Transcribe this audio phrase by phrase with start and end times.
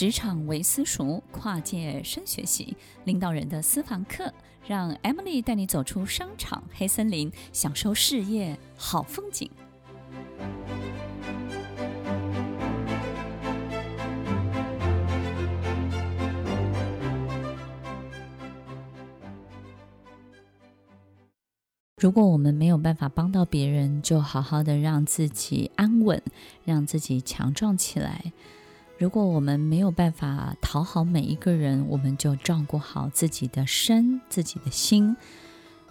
[0.00, 2.74] 职场为私塾，跨界深学习，
[3.04, 4.32] 领导人的私房课，
[4.66, 9.50] 让 Emily 带你走出商场黑森林，享受事业好风景。
[21.98, 26.22] 如果我们没有办法帮到别人，就好好的让自己安稳，
[26.64, 28.32] 让自己强壮起来。
[29.00, 35.16] 如果我们没有办法讨好每一个人，我们就照顾好自己的身、自己的心。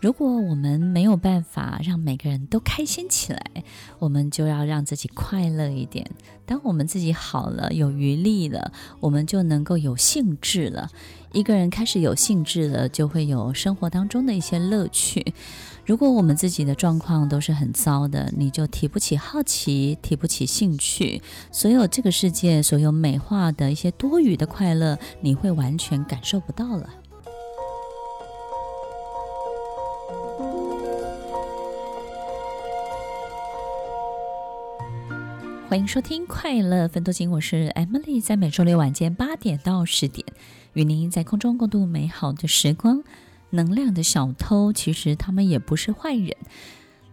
[0.00, 3.62] 如果我们没有办法让每个人都开心起来，
[4.00, 6.10] 我们就要让自己快乐一点。
[6.46, 10.90] 当我们自己好了，有余力了，我们就能够有兴致了。
[11.32, 15.32] 一个人开始有兴致了，就会有生活当中的一些乐趣。
[15.86, 26.90] 如果我们自己的状况都是很糟的，你就提不起好奇，提不起兴趣，所有这个世界所有美化的一些多余的快乐，你会完全感受不到了。
[35.68, 40.26] 欢迎收听《快乐分多金》，我是 Emily，在每周六晚间八点到十点，
[40.72, 43.04] 与您在空中共度美好的时光。
[43.56, 46.36] 能量的小偷，其实他们也不是坏人，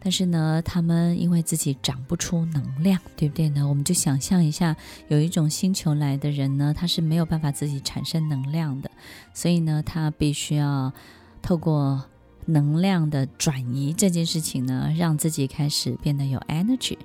[0.00, 3.68] 但是呢，他们因为自己长不出能量，对不对呢？
[3.68, 4.74] 我们就想象一下，
[5.08, 8.90] 有一种星球来的人呢，他是没有办法自己产生能量的，
[9.32, 10.92] 所以呢，他必须要
[11.40, 12.04] 透过。
[12.50, 16.96] 能量的转移这件事情呢，让自己开始变得有 energy。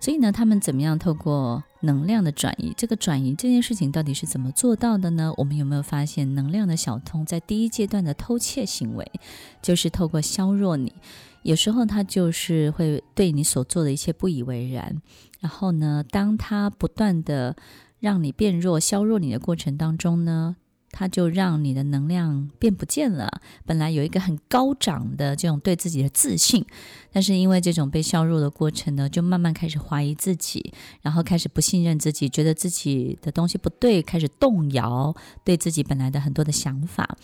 [0.00, 2.72] 所以呢，他们怎么样透过能量的转移？
[2.76, 5.32] 这个转移这件事情到底是怎么做到的呢？
[5.36, 9.10] 我们有没有发现，能量的小偷在第一阶段的偷窃行为，
[9.60, 10.92] 就是透过削弱你。
[11.42, 15.02] 有时候他就是会对你所做的一切不以为然。
[15.40, 17.54] 然后呢，当他不断的
[18.00, 20.56] 让你变弱、削弱你的过程当中呢，
[20.96, 23.40] 它就让你的能量变不见了。
[23.66, 26.64] 本来有一个很高涨的这种对自己的自信，
[27.12, 30.72] 但是因为这种被削弱的过程呢，就慢慢开始怀疑自己，
[31.02, 35.12] 然后开始不信任自己，觉得自己的东西不对，开始动摇
[35.42, 37.18] 对自己本来的很多的想法。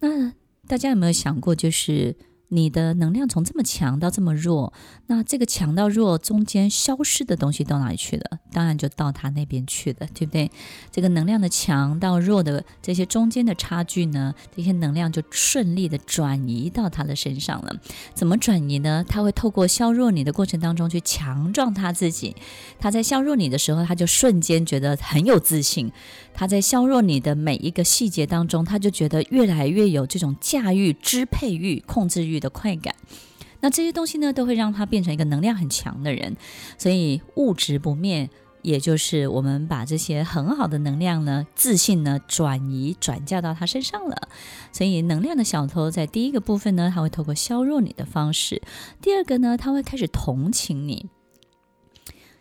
[0.00, 0.30] 那
[0.68, 2.14] 大家有没有想过，就是？
[2.48, 4.72] 你的能量从这么强到这么弱，
[5.06, 8.38] 那这个强到弱中间消失的东西到哪里去了？
[8.52, 10.50] 当然就到他那边去了，对不对？
[10.92, 17.74] 这个能量的强到弱的这些中间的差距呢，这些能量就顺利的转移到他的身上了。
[18.14, 19.04] 怎么转移呢？
[19.08, 22.36] 他会透过削弱你的过程当中去强壮他自己。
[22.78, 25.90] 他在削弱你的时候，他就瞬间觉得很有自信。
[26.32, 32.94] 他在削弱你的每一个细节当中，他就觉得越来越有这种驾驭、支配欲、控制欲的快感。
[33.60, 36.36] 那这些东西呢，都会让他变成一个能量很强的人。
[36.78, 38.28] 所以物质不灭，
[38.62, 44.28] 也就是我们把这些很好的能量呢、自信呢，转移、转嫁到他身上了。
[44.72, 48.60] 所以能量的小偷在第一个部分呢，他会透过削弱你的方式；
[49.00, 51.08] 第二个呢，他会开始同情你。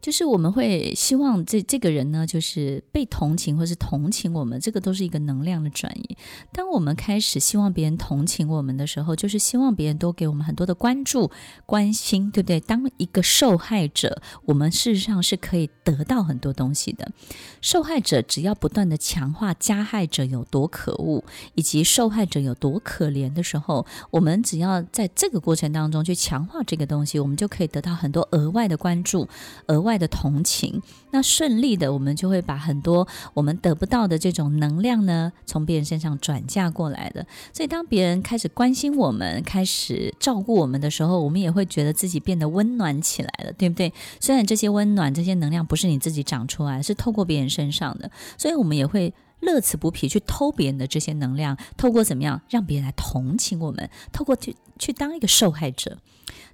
[0.00, 6.16] 就是我们会希望这这个人呢，就是被同情或是同情我们，这个都是一个能量的转移。
[6.52, 11.30] 当我们开始希望别人同情我们的时候，就是希望别人多给我们很多的关注、
[11.66, 12.58] 关心，对不对？
[12.60, 17.12] 当一个受害者，我们事实上是可以得到很多东西的。
[17.60, 21.22] 受害者只要不断的强化加害者有多可恶，
[21.54, 29.28] 以及受害者有多可怜的时候，我们只要在这个过程当中去强化这个东西，我们就可以得到很多额外的关注、
[29.66, 29.89] 额外。
[29.90, 30.80] 外的同情，
[31.10, 37.26] 那顺利的，我们就会把很多我们得不到的这种能量呢，从别人身上转嫁过来的。
[37.52, 43.92] 所以，当别人开始关心我们，开始照顾我们的时候，我们也会觉得自己变得温暖起来了，对不对？
[44.20, 48.08] 虽然这些温暖、这些能量不是你自己长出来，是透过别人身上的，
[48.38, 55.98] 所以我们也会乐此不疲去偷别人的这些能量，透过怎么样让别人来同情我们，透过去去当一个受害者。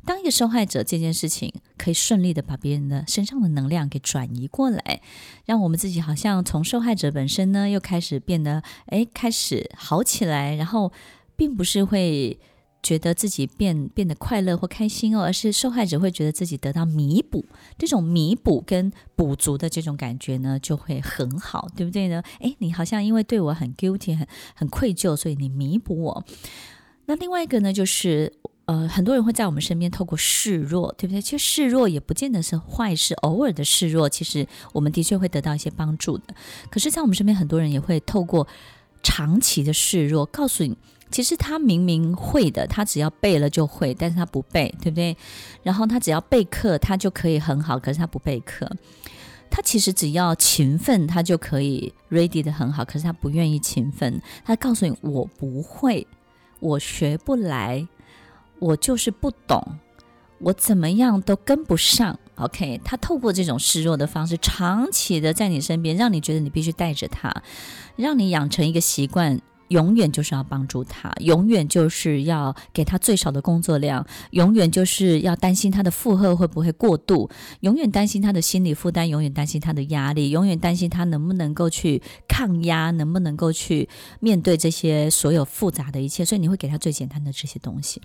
[0.06, 5.02] 当一个受害者这件事情可以顺利的把别人的身上的能量给转移过来，
[5.44, 10.92] 让我们自己好像从受害者本身呢，又开始变得哎，开始好起来，然后
[11.34, 12.38] 并不是会
[12.82, 17.44] 觉得自己变变得快乐或开心哦，而是受害者会觉得自己得到弥补，
[17.76, 22.22] 这种弥补跟补足的这种感觉呢，就会很好，对不对呢？
[22.38, 24.24] 哎，你好像因为对我很 guilty，很
[24.54, 26.24] 很愧疚，所以你弥补我。
[27.06, 28.32] 那另外一个呢，就是。
[28.66, 31.22] 呃，很多人会在我们身边透过示弱，对不对？
[31.22, 36.34] 其实示弱也不见得是坏事，偶尔的示弱，其实我们的确会得到一些帮助的。
[36.68, 38.46] 可是，在我们身边，很多人也会透过
[39.04, 40.76] 长期的示弱，告诉你，
[41.12, 45.16] 其实他明明会的，他只要背了就会，但是他不背，对不对？
[45.62, 48.68] 然后他只要备课，他就可以很好，可是他不备课。
[49.48, 52.84] 他其实只要勤奋，他就可以 ready 得很好。
[52.84, 56.04] 可是他不愿意勤奋，他告诉你：“我不会，
[56.58, 57.86] 我学不来，
[58.58, 59.78] 我就是不懂，
[60.38, 67.42] 我怎么样都跟不上。” OK，他透过这种示弱的方式，长期的在你身边，让你觉得你必须带着他，
[67.96, 69.40] 让你养成一个习惯。
[69.68, 77.28] 永远就是要帮助他，永远就是要给他最少的工作量，永远就是要担心他的负荷会不会过度，
[77.62, 83.88] 永远担心他的心理负担，永远担心他的压力，永远担心他能不能够去抗压，能不能够去
[84.20, 86.24] 面对这些所有复杂的一切。
[86.24, 88.00] 所以你会给他最简单的这些东西，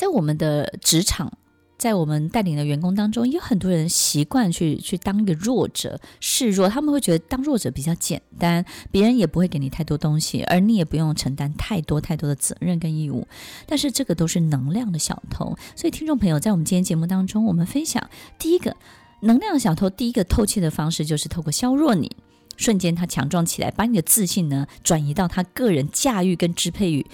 [0.00, 1.30] 在我们的职场。
[1.76, 13.26] 在我们带领的员工当中，有很多人习惯去去当一个弱者示弱，他们会觉得当弱者比较简单，别人也不会给你太多东西，而你也不用承担太多太多的责任跟义务。
[13.66, 18.76] 但是这个都是能量的小偷，所以听众朋友，在我们今天节目当中，我们分享第一个
[19.22, 22.14] 能量小偷，第一个偷窃的方式就是透过削弱你，
[22.58, 27.06] 瞬间他强壮起来，把你的自信呢转移到他个人驾驭跟支配欲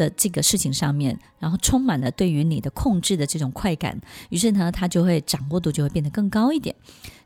[0.00, 4.00] 的这个事情上面，然后充满了对于你的控制的这种快感，
[4.30, 6.74] 于是呢，他就会掌握度就会变得更高一点。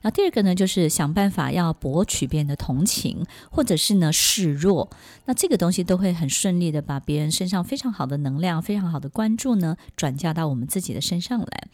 [0.00, 4.90] 然后第二个呢，就是想办法要博取别人的同情，或者是呢示弱，
[5.26, 11.68] 那这个东西都会很顺利的把别人身上非常好的能量、非常好的关注呢转嫁到我们自己的身上来。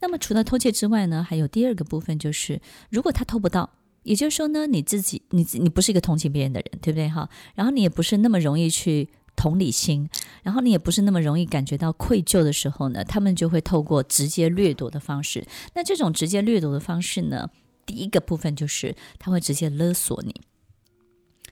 [0.00, 2.60] 那么除了偷窃之外呢，还有第二个部分就是，
[2.90, 3.68] 如果他偷不到，
[4.04, 7.28] 也就是说呢，你自己你你不是一个同情别人的人，对不对哈？
[7.56, 9.10] 然后你也不是那么容易去。
[9.36, 10.08] 同理心，
[10.42, 15.46] 然后你也不是那么容易感觉到愧疚的时候呢，他们就会透过直接掠夺的方式。
[15.74, 17.50] 那这种直接掠夺的方式呢，
[17.84, 20.34] 第一个部分就是他会直接勒索你。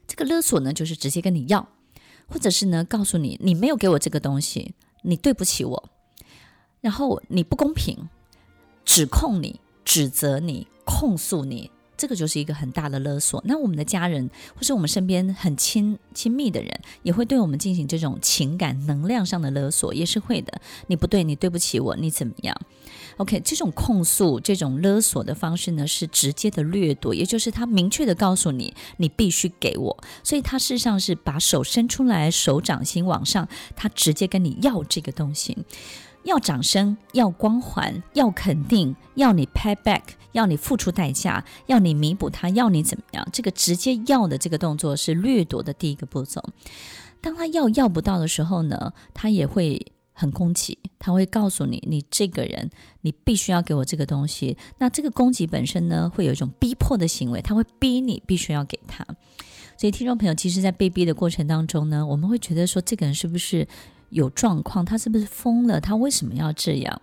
[0.06, 1.68] 这个勒索呢，就是直接跟你要，
[2.26, 5.90] 或者是呢告诉你，你没有给我这个东西，你对不起我，
[6.80, 8.08] 然后你不公平，
[8.84, 11.70] 指控你，指责你，控诉你。
[11.96, 13.42] 这个就是一个很大的勒索。
[13.46, 20.60] 那我们的家人，或是我们身边很亲亲密的人，也会对我们进行这种情感能量上的勒索，也是会的。
[20.88, 22.56] 你不对，你对不起我，你怎么样
[23.18, 30.04] ？OK，这种控诉、这种勒索的方式呢，是直接的掠夺，也就是他明确的告诉你，你必须给我。
[30.24, 35.58] 所以他事实上是把手伸出来，手掌心往上，他直接跟你要这个东西。
[36.24, 40.02] 要掌声，要光环，要肯定，要你 pay back，
[40.32, 43.26] 要你付出代价，要你弥补他，要你怎么样？
[43.32, 46.42] 这个直接要的这个动作是掠夺的第一个步骤。
[47.20, 52.70] 当他要要不到的时候呢，他也会很攻击，他会告诉你，你这个人，
[53.02, 54.56] 你必须要给我这个东西。
[54.78, 59.06] 那这个攻击本身呢，会有一种逼迫的行为，他会逼你必须要给他。
[59.76, 63.66] 所以听众朋友，其实，在被逼的过程当中呢，我们会觉得说，这个人是不是？
[64.10, 65.80] 有状况，他是不是疯了？
[65.80, 67.00] 他为什么要这样？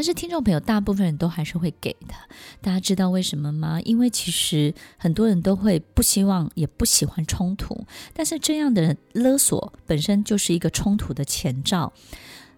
[0.00, 2.14] 但是听众朋友，大部分人都还是会给的。
[2.62, 3.78] 大家知道为什么吗？
[3.84, 7.84] 因为其实很多人都会不希望，也不喜欢冲突。
[8.14, 11.92] 但是这样的勒索本身就是一个冲突的前兆。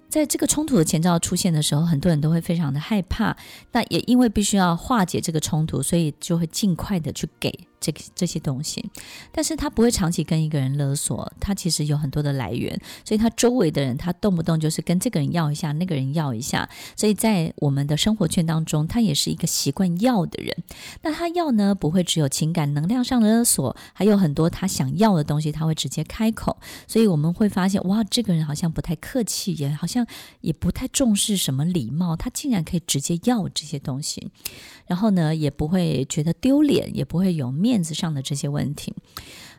[0.09, 3.37] 在这个冲突的前兆出现的时候，很多人都会非常的害怕。
[3.73, 7.67] 那也因为必须要化解这个冲突，所以就会尽快的去给。
[7.83, 8.83] 这这些东西，
[9.33, 20.57] 但是他不会长期跟一个人勒索，他其实有很多的来源，所以他周围的人，他动不动就是跟这个人要一下，那个人要一下，所以在我们的生活圈当中，他也是一个习惯要的人。
[21.03, 26.57] 那他要呢，不会只有情感能量上的勒索，还有很多他想要的东西，他会直接开口。
[26.87, 30.07] 所以我们会发现，哇，这个人好像不太客气，也好像
[30.41, 34.31] 也不太重视什么礼貌，他竟然可以直接要这些东西。
[34.87, 38.95] 然后呢，也不会觉得丢脸，也不会有面面子上的这些问题，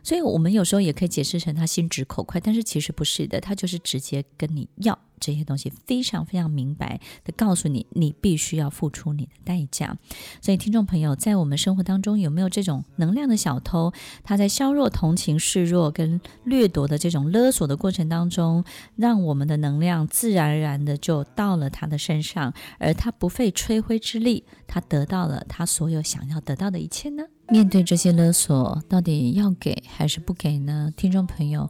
[0.04, 5.00] 所以我们有时候也可以解释成他心直口快，但是其实不是的，他就是直接跟你要。
[5.20, 9.98] 这些东西非常非常明白的告诉你，你必须要付出你的代价。
[10.42, 13.94] 所以，听众朋友，在我们生活当中有没有这种能量的小偷？
[14.22, 18.66] 他在削弱同情、示弱跟掠夺的这种勒索的过程当中，
[18.98, 27.24] 让我们的能量自然而然的就到了他的身上，而他不费吹灰之力，他得到了他所有想要得到的一切呢？
[27.50, 30.92] 面对这些勒索，到底要给还是不给呢？
[30.96, 31.70] 听众朋友，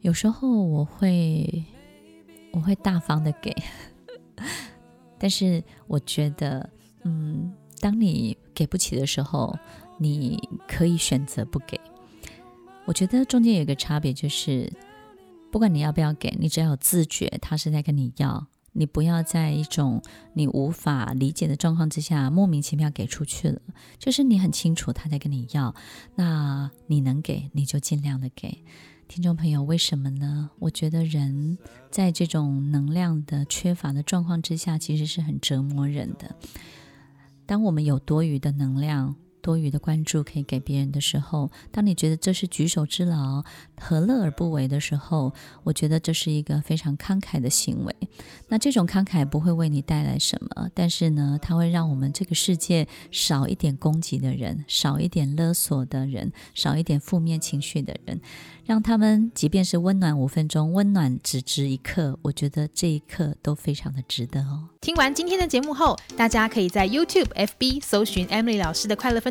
[0.00, 1.64] 有时候我会。
[2.52, 3.52] 我会大方的给，
[5.18, 6.70] 但是我觉得，
[7.02, 9.52] 嗯，当你给不起的时候，
[9.98, 11.80] 你可以选择不给。
[12.84, 14.72] 我觉得中间有一个差别，就是
[15.50, 20.02] 不管你要不要给，你只要有自觉，他是在跟你要，你不要在一种
[20.34, 23.62] 你无法理解的状况之下莫名其妙给出去了。
[23.98, 25.74] 就是你很清楚他在跟你要，
[26.16, 28.62] 那你能给你就尽量的给。
[29.06, 30.50] 听众朋友，为什么呢？
[30.58, 31.58] 我觉得人
[31.90, 36.34] 在这种能量的缺乏的状况之下，其实是很折磨人的。
[37.46, 43.44] 当我们有多余的能量，多余的关注可以给别人的时候，当你觉得这是举手之劳，
[43.78, 45.34] 何乐而不为的时候，
[45.64, 47.94] 我觉得这是一个非常慷慨的行为。
[48.48, 58.18] 那这种慷慨不会为你带来什么，但是呢，它会让我们这个世界少一点攻击的人，少一点勒索的人，少一点负面情绪的人。
[58.64, 64.70] 让他们即便是温暖五分钟，温暖只值一刻，我觉得这一刻都非常的值得哦。
[64.80, 69.30] 听完今天的节目后，大家可以在 YouTube、FB 搜寻 Emily 老师的快乐分